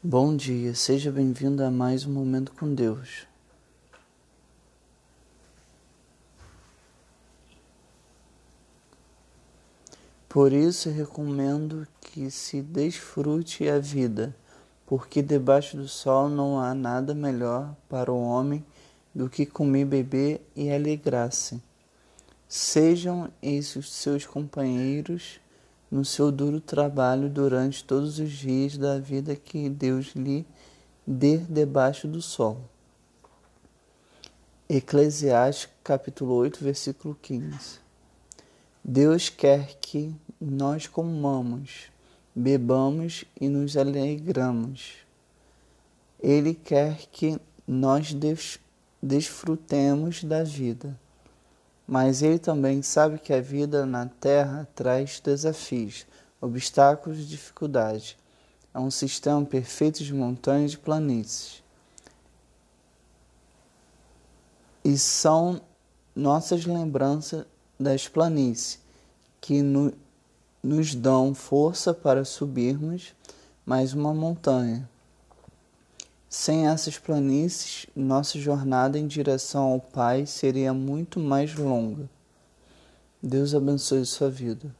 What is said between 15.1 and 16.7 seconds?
debaixo do sol não